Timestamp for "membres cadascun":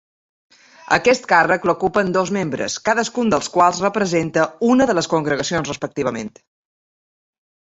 2.37-3.29